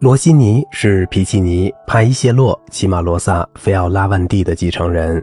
[0.00, 5.22] 罗西尼是皮奇尼、帕伊谢洛、齐马罗萨、菲奥拉万蒂的继承人。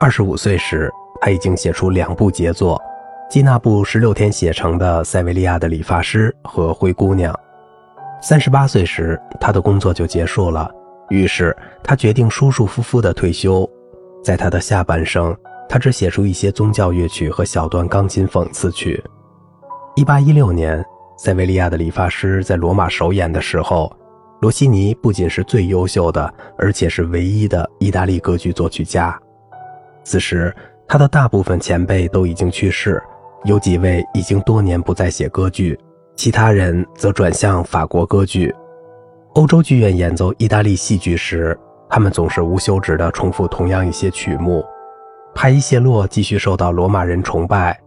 [0.00, 0.90] 二十五岁时，
[1.20, 2.76] 他已经写出两部杰作，
[3.30, 7.32] 基那部十六天写成的《塞维利亚的理发师》和《灰姑娘》。
[8.20, 10.68] 三十八岁时，他的工作就结束了，
[11.08, 13.64] 于是他决定舒舒服服地退休。
[14.24, 15.32] 在他的下半生，
[15.68, 19.00] 他只写出一些宗教乐曲和小段钢琴讽刺曲。
[19.94, 20.82] 一八一六年，
[21.22, 23.94] 《塞维利亚的理发师》在罗马首演的时候。
[24.40, 29.14] 罗西尼不仅是最优秀的，而且是唯一的意大利歌剧作曲家。
[30.02, 30.50] 此时，
[30.88, 33.02] 他的大部分前辈都已经去世，
[33.44, 35.78] 有几位已经多年不再写歌剧，
[36.16, 38.54] 其他人则转向法国歌剧。
[39.34, 41.54] 欧洲剧院演奏意大利戏剧时，
[41.90, 44.64] 他们总是无休止地重复同样一些曲目。
[45.34, 47.78] 帕伊谢洛继续受到罗马人崇拜，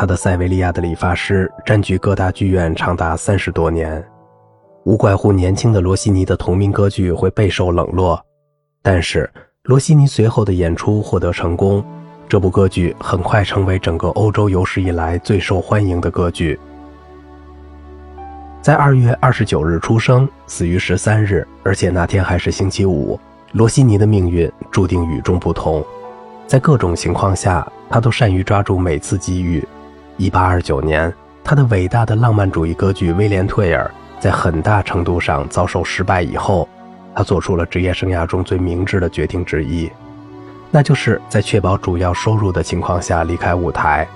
[0.00, 4.02] 他的《塞维利亚的理发师》占据各大剧院长达三十多年。
[4.84, 8.24] 无怪乎年轻的罗西尼的同名歌剧会备受冷落，
[8.80, 9.28] 但是
[9.64, 11.84] 罗西尼随后的演出获得成功，
[12.28, 16.56] 这部歌剧很快成为整个欧洲有史以来最受欢迎的歌剧。
[18.62, 23.18] 在二月二十九日出生，死于十三日，而且那天还是星期五。
[23.50, 25.84] 罗西尼的命运注定与众不同，
[26.46, 29.66] 在各种情况下，他都善于抓住每次机遇。
[30.18, 33.88] 一八二九年，他的伟大的浪漫主义歌剧《威廉·退尔》。
[34.20, 36.68] 在很大程度上遭受失败以后，
[37.14, 39.88] 他做出了职业生涯中最明智的决定之一，
[40.72, 44.08] 那就是在确保主要收入的情况下离开舞台。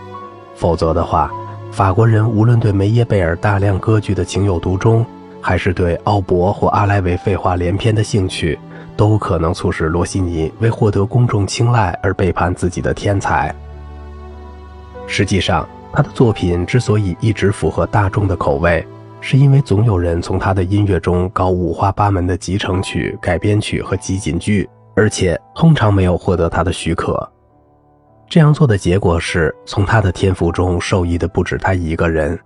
[0.57, 1.31] 否则的话，
[1.71, 5.07] 法国人无论对梅耶贝尔大量歌剧的情有独钟，
[5.41, 8.59] 还是对奥博或阿莱维废话连篇的兴趣，
[8.97, 13.55] 都可能促使罗西尼为获得公众青睐而背叛自己的天才。
[15.07, 18.85] 实际上，他的作品之所以一直符合大众的口味。
[19.25, 27.31] 是因为总有人从他的音乐中搞五花八门的集成曲、改编曲和集锦剧，而且通常没有获得他的许可。
[28.29, 32.37] 这样做的结果是，从他的天赋中受益的不止他一个人。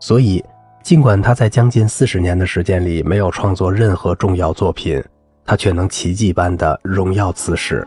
[0.00, 0.44] 所以，
[0.82, 5.00] 尽管他在将近四十年的时间里没有创作任何重要作品，
[5.46, 7.86] 他却能奇迹般的荣耀此世。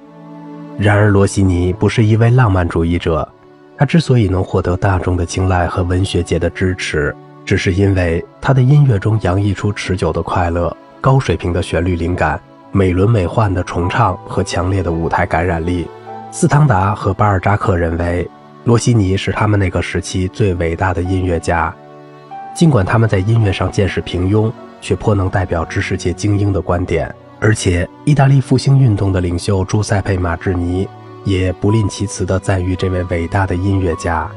[0.77, 3.27] 然而，罗西尼不是一位浪漫主义者，
[3.81, 7.15] 他之所以能获得大众的青睐和文学界的支持。
[7.43, 12.39] 只是因为他的音乐中洋溢出持久的快乐、高水平的旋律灵感、
[12.71, 15.87] 美轮美奂的重唱和强烈的舞台感染力。
[16.29, 18.29] 斯汤达和巴尔扎克认为，
[18.65, 21.73] 罗西尼是他们那个时期最伟大的音乐家。
[22.53, 27.11] 尽管他们在音乐上见识平庸，却颇能代表知识界精英的观点。
[27.39, 30.87] 而且，意大利复兴运动的领袖朱塞佩·马志尼
[31.23, 34.29] 也不吝其词地赞誉这位伟大的音乐家。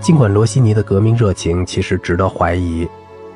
[0.00, 2.88] 尽管罗西尼的革命热情其实值得怀疑，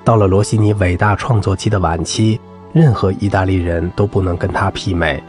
[0.05, 2.41] 到了罗西尼伟大创作期的晚期，
[2.73, 5.23] 任何意大利人都不能跟他媲美。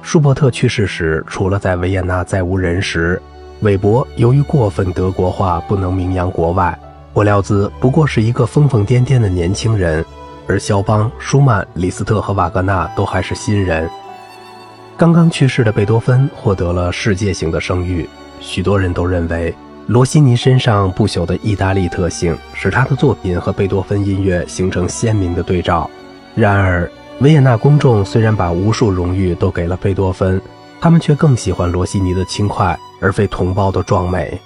[0.00, 3.20] 舒伯特去世时，除了在维也纳再无人时，
[3.60, 6.76] 韦伯由于过分德国化不能名扬国外，
[7.12, 10.04] 霍廖兹不过是一个疯疯癫癫的年轻人，
[10.48, 13.88] 而肖邦、舒曼、李斯特和瓦格纳都还是新人。
[15.02, 18.08] 刚刚去世的贝多芬获得了世界性的声誉，
[18.38, 19.52] 许多人都认为。
[19.88, 25.90] 罗西尼身上不朽的意大利特性，使他的作品和贝多芬音乐形成鲜明的对照。
[26.36, 30.40] 然而，维也纳公众虽然把无数荣誉都给了贝多芬，
[30.80, 34.40] 他们却更喜欢罗西尼的轻快，而非同胞的壮美。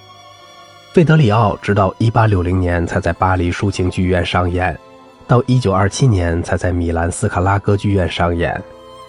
[0.94, 4.74] 费德里奥直到1860年才在巴黎抒情剧院上演，
[5.26, 8.58] 到1927年才在米兰斯卡拉歌剧院上演。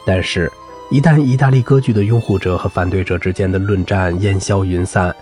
[0.05, 0.51] 但是，
[0.89, 5.13] 一旦意大利歌剧的拥护者和反对者之间的论战烟消云散，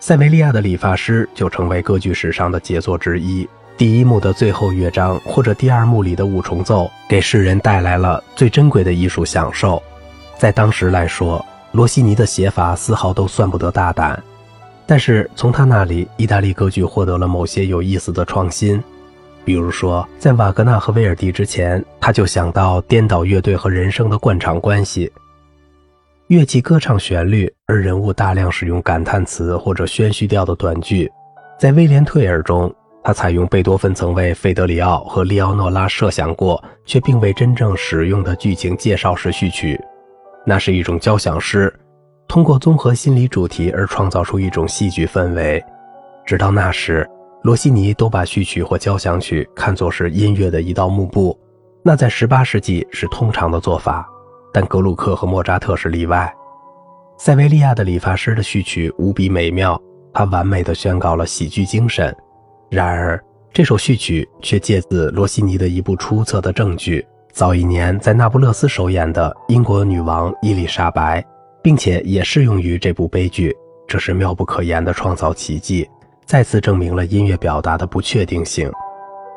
[0.00, 3.48] 塞维利亚的理发师就成为歌剧史上的杰作之一。
[3.76, 9.80] 第一幕的最后乐章，或者第二幕里的五重奏，给世人带来了最珍贵的艺术享受。
[10.36, 14.20] 在当时来说，罗西尼的写法丝毫都算不得大胆，
[14.86, 18.82] 但是从他那里，意大利歌剧获得了某些有意思的创新。
[19.44, 25.10] 比如说，在瓦格纳和威尔第之前，他就想到颠倒乐队和人生的惯常关系。
[26.28, 31.10] 乐器歌唱旋律，而人物大量使用感叹词或者宣叙调的短句。
[31.58, 32.72] 在《威廉·退尔》中，
[33.04, 39.78] 他采用贝多芬曾为费德里奥和利奥诺拉设想过却并未真正使用的剧情介绍式序曲，
[40.46, 41.72] 那是一种交响诗，
[42.28, 45.62] 通过综合心理主题而创造出一种戏剧氛围。
[46.24, 47.06] 直到那时，
[47.42, 51.36] 罗西尼都把序曲或交响曲看作是音乐的一道幕布，
[51.82, 54.08] 那在18世纪是通常的做法。
[54.52, 56.32] 但格鲁克和莫扎特是例外。
[57.18, 59.80] 塞维利亚的理发师的序曲无比美妙，
[60.12, 62.14] 它完美地宣告了喜剧精神。
[62.70, 63.20] 然而，
[63.52, 71.24] 这首序曲却借自罗西尼的一部出色的正剧，早一年在那不勒斯首演的英国女王伊丽莎白，
[71.60, 73.52] 并且也适用于这部悲剧。
[73.88, 75.88] 这是妙不可言的创造奇迹，
[76.24, 78.70] 再次证明了音乐表达的不确定性。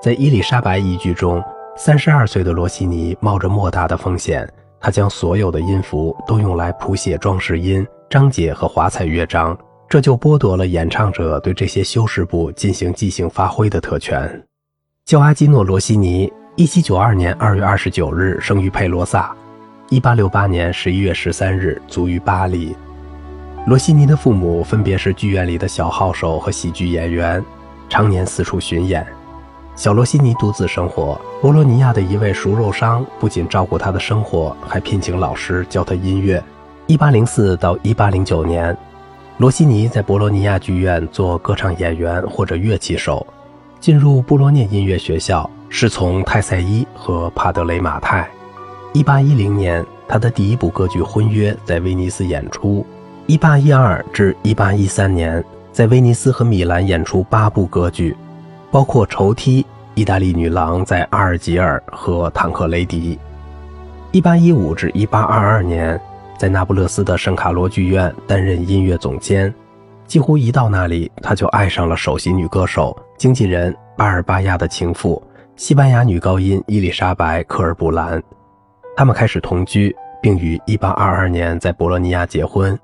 [0.01, 1.43] 在伊丽莎白一剧中，
[1.75, 4.47] 三十二岁的罗西尼冒着莫大的风险，
[4.79, 9.57] 他将所有的音符都用来谱写装饰音、章节和华彩乐章。
[9.87, 14.43] 这就剥夺了演唱者对这些修饰部进行即兴发挥的特权。
[15.05, 19.35] 叫阿基诺·罗西尼，1792年2月29日生于佩罗萨
[19.89, 22.75] ，1868年11月13日卒于巴黎。
[23.65, 27.43] 罗西尼的父母分别是剧院里的小号手和喜剧演员，
[27.89, 29.03] 常年四处巡演。
[29.75, 31.19] 小罗西尼独自生活。
[31.41, 36.41] 博洛尼亚的一位熟肉商不仅照顾他的生活，还聘请老师教他音乐。
[36.89, 38.77] 1804到1809年。
[39.39, 43.25] 罗西尼在博洛尼亚剧院做歌唱演员或者乐器手，
[43.79, 48.29] 进入布罗涅音乐学校，师从泰塞伊和帕德雷马泰。
[48.93, 52.85] 1810年，他的第一部歌剧《婚约》在威尼斯演出。
[53.27, 58.15] 1812至1813年，在威尼斯和米兰演出八部歌剧，
[58.69, 59.63] 包括《绸梯》、
[59.95, 63.19] 《意大利女郎》在阿尔及尔和《坦克雷迪》。
[64.21, 66.01] 1815至1822年。
[66.37, 69.51] 在那不勒斯的圣卡罗剧院担任音乐总监，
[70.05, 75.23] 几乎一到那里，他就爱上了首席女歌手、经纪人巴尔巴亚的情妇——
[75.55, 78.21] 西班牙女高音伊丽莎白·科尔布兰。
[78.97, 82.77] 他们开始同居，并于1822年在博洛尼亚结婚，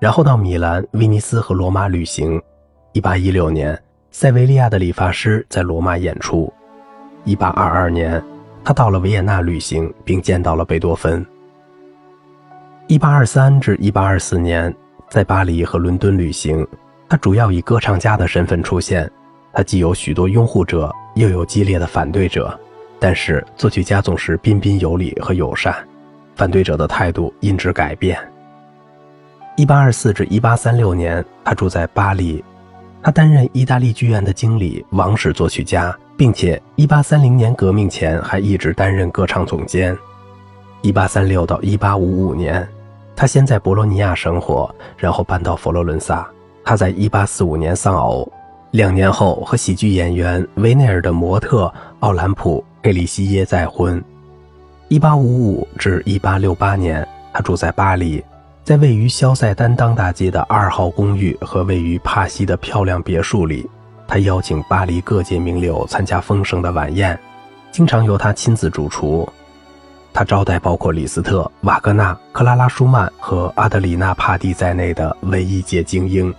[0.00, 2.40] 然后到米兰、威尼斯和罗马旅行。
[2.94, 6.52] 1816年，塞维利亚的理发师在罗马演出。
[7.26, 8.22] 1822年，
[8.64, 11.24] 他到了维也纳旅行，并见到了贝多芬。
[12.86, 14.74] 一八二三至一八二四年，
[15.08, 16.66] 在巴黎和伦敦旅行，
[17.08, 19.10] 他主要以歌唱家的身份出现。
[19.52, 22.58] 他既有许多拥护者，又有激烈的反对者。
[23.00, 25.74] 但是作曲家总是彬彬有礼和友善，
[26.36, 28.16] 反对者的态度因之改变。
[29.58, 32.44] 一八二四至一八三六年，他住在巴黎，
[33.02, 39.98] 他担任意大利剧院的经理、王室作曲家，并且一八三零年革命前还一直担任歌唱总监。
[40.80, 42.66] 一八三六到一八五五年。
[43.16, 46.24] 他先在博洛尼亚生活，然后搬到佛罗伦萨。
[46.64, 48.32] 他在1845年丧偶，
[48.70, 54.00] 两年后和喜剧演员维内尔的模特奥兰普·佩里西耶再婚。
[54.90, 58.22] 1855至1868年，他住在巴黎，
[58.68, 63.66] 在位于肖塞丹当大街的二号公寓和位于帕西的漂亮别墅里。
[64.06, 67.18] 他邀请巴黎各界名流参加丰盛的晚宴，
[67.70, 69.26] 经常由他亲自主厨。
[70.12, 76.34] 他招待包括李斯特、瓦格纳、克拉拉·舒曼和阿德里娜·帕蒂在内的文艺界精英。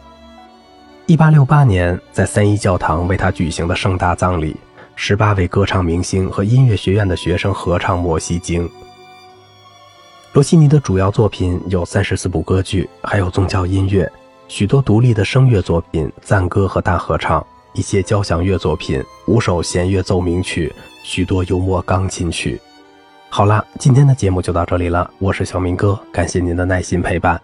[1.07, 4.55] 1868年，在三一教堂为他举行的盛大葬礼
[4.99, 8.69] ，18位歌唱明星和音乐学院的学生合唱《摩西经》。
[10.31, 14.09] 罗西尼的主要作品有三十四部歌剧，还有宗教音乐，
[14.47, 17.43] 许多独立的声乐作品、赞歌和大合唱，
[17.73, 20.71] 一些交响乐作品、五首弦乐奏鸣曲，
[21.03, 22.61] 许多幽默钢琴曲。
[23.31, 25.09] 好啦，今天的节目就到这里了。
[25.17, 27.41] 我是小明哥，感谢您的耐心陪伴。